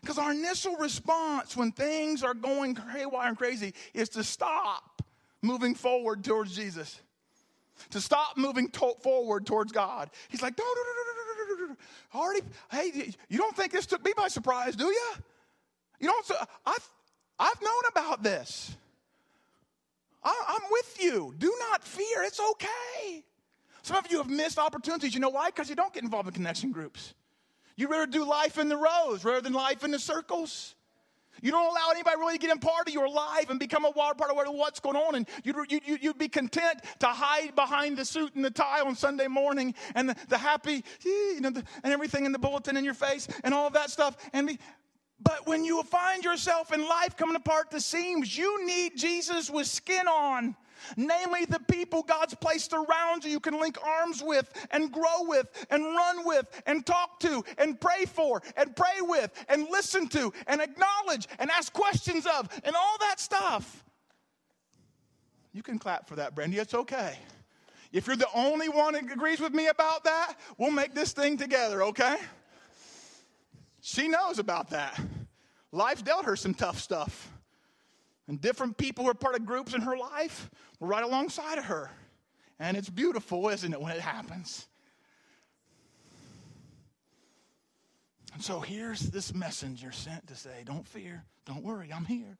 [0.00, 5.02] Because our initial response when things are going haywire and crazy is to stop
[5.42, 7.00] moving forward towards Jesus,
[7.90, 10.10] to stop moving to- forward towards God.
[10.28, 10.54] He's like,
[12.14, 12.40] already,
[12.70, 15.10] hey, you don't think this took me by surprise, do you?
[16.00, 16.30] You don't,
[16.64, 16.88] I've,
[17.38, 18.76] I've known about this.
[20.22, 21.34] I, I'm with you.
[21.38, 22.22] Do not fear.
[22.24, 23.24] It's okay.
[23.82, 25.14] Some of you have missed opportunities.
[25.14, 25.46] You know why?
[25.50, 27.14] Because you don't get involved in connection groups.
[27.78, 30.74] You rather do life in the rows rather than life in the circles.
[31.40, 33.92] You don't allow anybody really to get in part of your life and become a
[33.92, 35.14] part of what's going on.
[35.14, 38.96] And you'd, you'd, you'd be content to hide behind the suit and the tie on
[38.96, 42.84] Sunday morning and the, the happy, you know, the, and everything in the bulletin in
[42.84, 44.16] your face and all of that stuff.
[44.32, 44.58] And be,
[45.20, 49.68] but when you find yourself in life coming apart the seams, you need Jesus with
[49.68, 50.56] skin on
[50.96, 55.48] namely the people God's placed around you, you can link arms with and grow with
[55.70, 60.32] and run with and talk to and pray for and pray with and listen to
[60.46, 63.84] and acknowledge and ask questions of and all that stuff.
[65.52, 66.58] You can clap for that, Brandy.
[66.58, 67.18] It's okay.
[67.92, 71.38] If you're the only one that agrees with me about that, we'll make this thing
[71.38, 72.16] together, okay?
[73.80, 75.00] She knows about that.
[75.72, 77.30] Life dealt her some tough stuff.
[78.28, 81.64] And different people who are part of groups in her life were right alongside of
[81.64, 81.90] her.
[82.60, 84.66] And it's beautiful, isn't it, when it happens?
[88.34, 92.36] And so here's this messenger sent to say, Don't fear, don't worry, I'm here.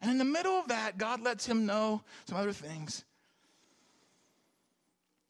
[0.00, 3.04] And in the middle of that, God lets him know some other things.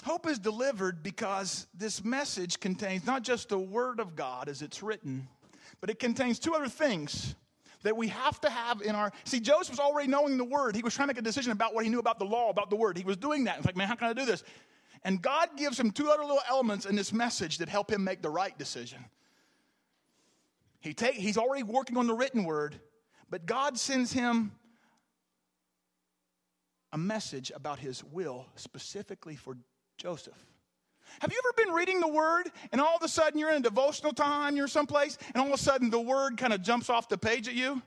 [0.05, 4.83] Hope is delivered because this message contains not just the word of God as it's
[4.83, 5.29] written,
[5.81, 7.35] but it contains two other things
[7.85, 9.13] that we have to have in our.
[9.25, 10.75] See, Joseph was already knowing the word.
[10.75, 12.71] He was trying to make a decision about what he knew about the law, about
[12.71, 12.99] the word.
[12.99, 13.59] He was doing that.
[13.59, 14.43] It's like, man, how can I do this?
[15.05, 18.23] And God gives him two other little elements in this message that help him make
[18.23, 19.05] the right decision.
[20.81, 22.81] He take, he's already working on the written word,
[23.31, 24.53] but God sends him
[26.93, 29.57] a message about his will specifically for
[29.99, 30.39] Joseph.
[31.21, 33.61] Have you ever been reading the word and all of a sudden you're in a
[33.61, 37.09] devotional time, you're someplace, and all of a sudden the word kind of jumps off
[37.09, 37.83] the page at you?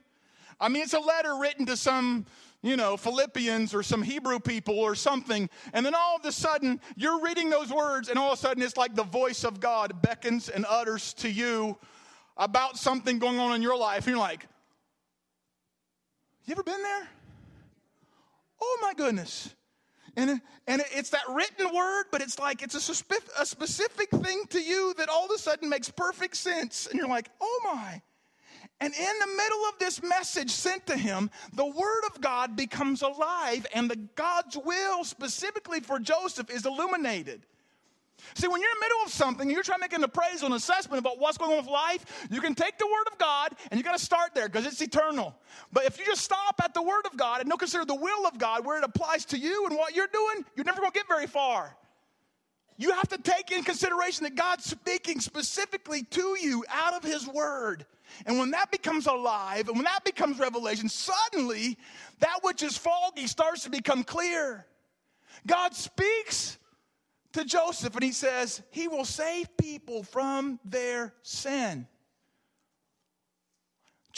[0.60, 2.26] I mean, it's a letter written to some,
[2.62, 6.80] you know, Philippians or some Hebrew people or something, and then all of a sudden
[6.96, 10.02] you're reading those words, and all of a sudden it's like the voice of God
[10.02, 11.78] beckons and utters to you
[12.36, 14.46] about something going on in your life, and you're like,
[16.44, 17.08] you ever been there?
[18.60, 19.54] Oh my goodness.
[20.18, 24.60] And, and it's that written word, but it's like it's a, a specific thing to
[24.60, 26.88] you that all of a sudden makes perfect sense.
[26.88, 28.02] And you're like, oh my.
[28.80, 33.02] And in the middle of this message sent to him, the word of God becomes
[33.02, 37.46] alive, and the God's will specifically for Joseph is illuminated.
[38.34, 40.54] See, when you're in the middle of something, you're trying to make an appraisal and
[40.54, 43.78] assessment about what's going on with life, you can take the Word of God and
[43.78, 45.34] you got to start there because it's eternal.
[45.72, 48.26] But if you just stop at the Word of God and don't consider the will
[48.26, 50.98] of God where it applies to you and what you're doing, you're never going to
[50.98, 51.76] get very far.
[52.76, 57.26] You have to take in consideration that God's speaking specifically to you out of His
[57.26, 57.84] Word.
[58.24, 61.76] And when that becomes alive and when that becomes revelation, suddenly
[62.20, 64.64] that which is foggy starts to become clear.
[65.46, 66.58] God speaks
[67.32, 71.86] to Joseph and he says, He will save people from their sin.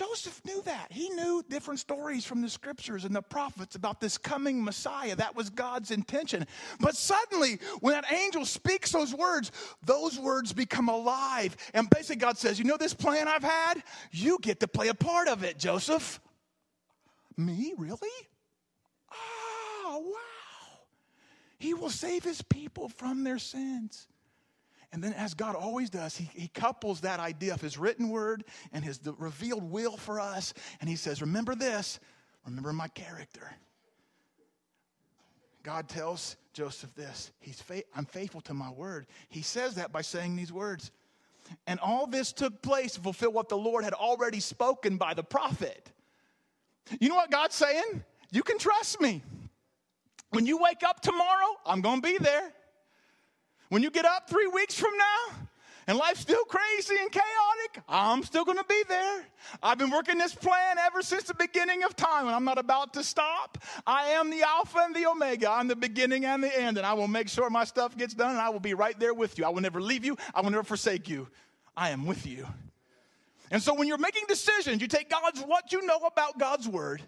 [0.01, 0.91] Joseph knew that.
[0.91, 5.15] He knew different stories from the scriptures and the prophets about this coming Messiah.
[5.15, 6.47] That was God's intention.
[6.79, 9.53] But suddenly, when that angel speaks those words,
[9.85, 11.55] those words become alive.
[11.75, 13.83] And basically, God says, You know this plan I've had?
[14.11, 16.19] You get to play a part of it, Joseph.
[17.37, 17.75] Me?
[17.77, 18.09] Really?
[19.13, 20.30] Oh, wow.
[21.61, 24.09] He will save his people from their sins.
[24.93, 28.45] And then, as God always does, he, he couples that idea of his written word
[28.73, 30.55] and his revealed will for us.
[30.81, 32.01] And he says, Remember this,
[32.47, 33.55] remember my character.
[35.63, 39.07] God tells Joseph this He's fa- I'm faithful to my word.
[39.29, 40.91] He says that by saying these words.
[41.67, 45.25] And all this took place to fulfill what the Lord had already spoken by the
[45.25, 45.91] prophet.
[47.01, 48.03] You know what God's saying?
[48.33, 49.23] You can trust me.
[50.31, 52.53] When you wake up tomorrow, I'm going to be there.
[53.69, 55.37] When you get up three weeks from now,
[55.87, 59.25] and life's still crazy and chaotic, I'm still to be there.
[59.63, 62.95] I've been working this plan ever since the beginning of time, and I'm not about
[62.95, 63.59] to stop.
[63.87, 65.51] I am the Alpha and the Omega.
[65.51, 68.31] I'm the beginning and the end, and I will make sure my stuff gets done,
[68.31, 69.45] and I will be right there with you.
[69.45, 71.29] I will never leave you, I will never forsake you.
[71.77, 72.47] I am with you.
[73.51, 77.03] And so when you're making decisions, you take God's what you know about God's word,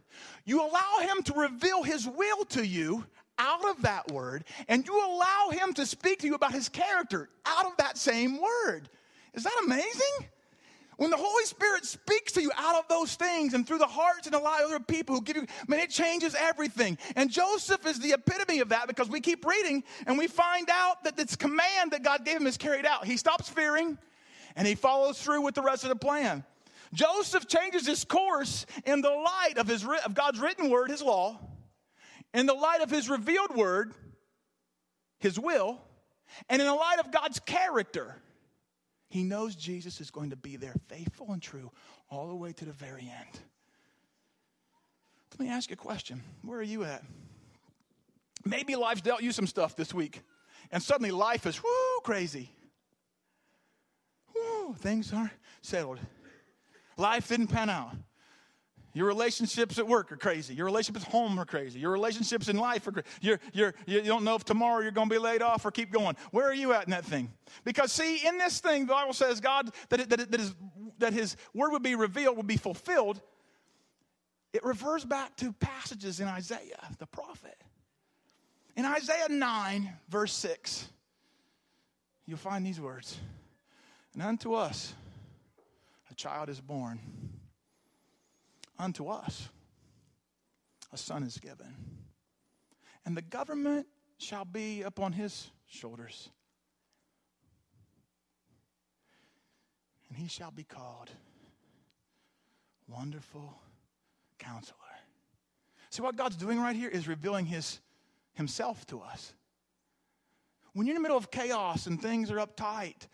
[0.45, 3.05] you allow him to reveal his will to you
[3.38, 7.28] out of that word, and you allow him to speak to you about his character
[7.47, 8.88] out of that same word.
[9.34, 10.28] Is that amazing?
[10.97, 14.26] When the Holy Spirit speaks to you out of those things and through the hearts
[14.26, 16.99] and the lives of other people who give you, man, it changes everything.
[17.16, 21.03] And Joseph is the epitome of that because we keep reading and we find out
[21.05, 23.07] that this command that God gave him is carried out.
[23.07, 23.99] He stops fearing
[24.57, 26.44] and he follows through with the rest of the plan.
[26.92, 31.38] Joseph changes his course in the light of, his, of God's written word, his law,
[32.34, 33.94] in the light of his revealed word,
[35.18, 35.80] his will,
[36.48, 38.16] and in the light of God's character.
[39.09, 41.70] He knows Jesus is going to be there, faithful and true,
[42.11, 43.40] all the way to the very end.
[45.32, 47.03] Let me ask you a question Where are you at?
[48.44, 50.20] Maybe life's dealt you some stuff this week,
[50.70, 52.50] and suddenly life is whoo crazy.
[54.78, 55.99] Things aren't settled.
[56.97, 57.95] Life didn't pan out.
[58.95, 60.55] Your relationships at work are crazy.
[60.55, 61.78] Your relationships at home are crazy.
[61.78, 63.09] Your relationships in life are crazy.
[63.22, 65.90] You're, you're, you don't know if tomorrow you're going to be laid off or keep
[65.90, 66.14] going.
[66.30, 67.32] Where are you at in that thing?
[67.64, 70.55] Because, see, in this thing, the Bible says God, that, it, that, it, that, his,
[70.99, 73.22] that His word would be revealed, would be fulfilled.
[74.53, 77.57] It refers back to passages in Isaiah, the prophet.
[78.76, 80.86] In Isaiah 9, verse 6,
[82.26, 83.18] you'll find these words
[84.14, 84.94] And unto us
[86.10, 87.00] a child is born
[88.78, 89.48] unto us
[90.92, 91.74] a son is given,
[93.06, 93.86] and the government
[94.18, 96.28] shall be upon his shoulders.
[100.08, 101.10] And he shall be called
[102.86, 103.58] Wonderful
[104.38, 104.76] Counselor.
[105.88, 107.80] See, what God's doing right here is revealing his,
[108.34, 109.32] himself to us.
[110.74, 113.06] When you're in the middle of chaos and things are uptight,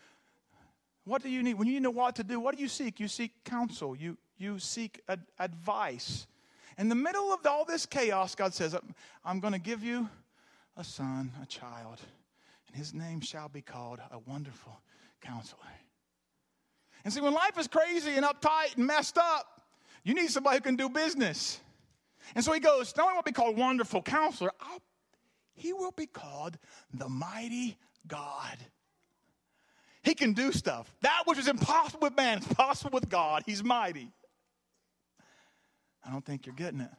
[1.09, 1.55] what do you need?
[1.55, 3.01] When you know what to do, what do you seek?
[3.01, 3.97] You seek counsel.
[3.97, 6.27] You, you seek ad- advice.
[6.77, 8.77] In the middle of all this chaos, God says,
[9.25, 10.09] I'm going to give you
[10.77, 12.01] a son, a child,
[12.69, 14.81] and his name shall be called a wonderful
[15.21, 15.61] counselor.
[17.05, 19.63] And see, when life is crazy and uptight and messed up,
[20.05, 21.61] you need somebody who can do business.
[22.35, 24.83] And so he goes, not only will be called wonderful counselor, I'll,
[25.55, 26.59] he will be called
[26.93, 28.59] the mighty God.
[30.03, 30.93] He can do stuff.
[31.03, 33.43] That which is impossible with man is possible with God.
[33.47, 34.11] He's mighty.
[36.07, 36.91] I don't think you're getting it.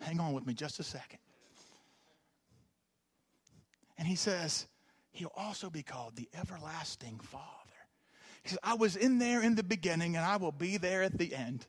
[0.00, 1.18] Hang on with me just a second.
[3.98, 4.66] And he says,
[5.12, 7.46] He'll also be called the everlasting Father.
[8.42, 11.16] He says, I was in there in the beginning and I will be there at
[11.16, 11.66] the end.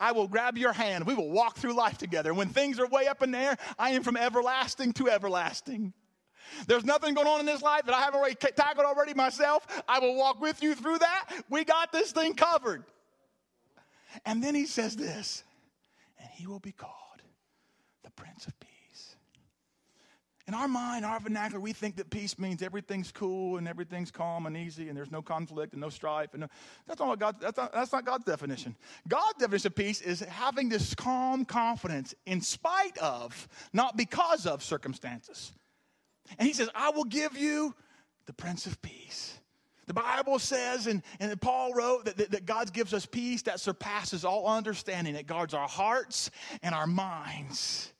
[0.00, 1.06] I will grab your hand.
[1.06, 2.34] We will walk through life together.
[2.34, 5.94] When things are way up in there, I am from everlasting to everlasting.
[6.66, 9.66] There's nothing going on in this life that I haven't already tackled already myself.
[9.88, 11.30] I will walk with you through that.
[11.48, 12.84] We got this thing covered.
[14.24, 15.44] And then he says this
[16.18, 16.92] and he will be called
[18.02, 18.68] the Prince of Peace.
[20.46, 24.46] In our mind, our vernacular, we think that peace means everything's cool and everything's calm
[24.46, 26.30] and easy and there's no conflict and no strife.
[26.32, 26.48] And no,
[26.86, 28.74] that's, not God, that's, not, that's not God's definition.
[29.06, 34.62] God's definition of peace is having this calm confidence in spite of, not because of
[34.62, 35.52] circumstances.
[36.36, 37.74] And he says, I will give you
[38.26, 39.38] the Prince of Peace.
[39.86, 43.58] The Bible says, and, and Paul wrote, that, that, that God gives us peace that
[43.58, 45.14] surpasses all understanding.
[45.14, 46.30] It guards our hearts
[46.62, 47.90] and our minds.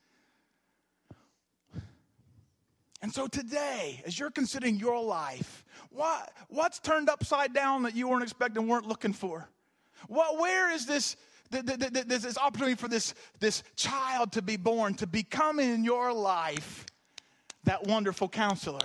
[3.00, 8.06] And so today, as you're considering your life, what, what's turned upside down that you
[8.08, 9.48] weren't expecting, weren't looking for?
[10.08, 11.16] What, where is this,
[11.50, 16.84] this opportunity for this, this child to be born, to become in your life
[17.68, 18.80] that wonderful counselor?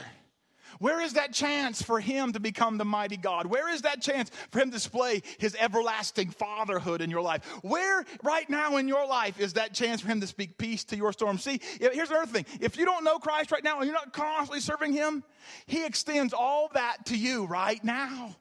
[0.79, 3.45] Where is that chance for him to become the mighty God?
[3.45, 7.45] Where is that chance for him to display his everlasting fatherhood in your life?
[7.61, 10.97] Where right now in your life is that chance for him to speak peace to
[10.97, 11.37] your storm?
[11.37, 12.45] See, here's another thing.
[12.59, 15.23] If you don't know Christ right now and you're not constantly serving him,
[15.65, 18.35] he extends all that to you right now.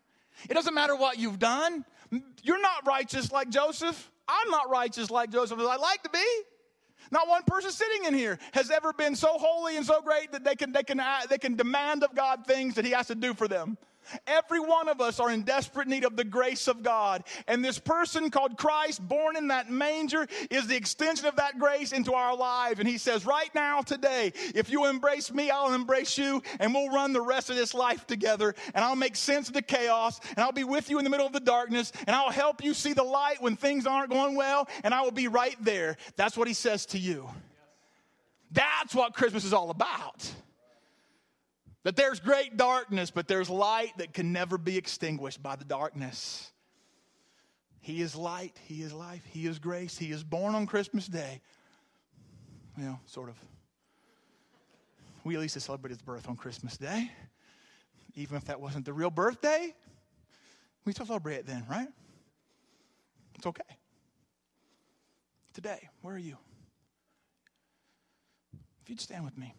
[0.51, 1.85] It doesn't matter what you've done.
[2.43, 4.11] You're not righteous like Joseph.
[4.27, 6.43] I'm not righteous like Joseph as I'd like to be.
[7.11, 10.45] Not one person sitting in here has ever been so holy and so great that
[10.45, 13.35] they can, they can, they can demand of God things that He has to do
[13.35, 13.77] for them.
[14.27, 17.25] Every one of us are in desperate need of the grace of God.
[17.47, 21.93] And this person called Christ, born in that manger, is the extension of that grace
[21.93, 22.79] into our life.
[22.79, 26.91] And he says, right now, today, if you embrace me, I'll embrace you, and we'll
[26.91, 28.55] run the rest of this life together.
[28.75, 31.27] And I'll make sense of the chaos, and I'll be with you in the middle
[31.27, 34.69] of the darkness, and I'll help you see the light when things aren't going well,
[34.85, 35.97] and I will be right there.
[36.17, 37.29] That's what he says to you.
[38.51, 40.31] That's what Christmas is all about.
[41.85, 46.53] That there's great darkness, but there's light that can never be extinguished by the darkness.
[47.81, 51.41] He is light, He is life, He is grace, He is born on Christmas Day.
[52.79, 53.37] You know, sort of.
[55.25, 57.11] We at least celebrate His birth on Christmas Day.
[58.15, 59.75] Even if that wasn't the real birthday,
[60.85, 61.89] we still celebrate it then, right?
[63.35, 63.63] It's okay.
[65.55, 66.37] Today, where are you?
[68.83, 69.55] If you'd stand with me.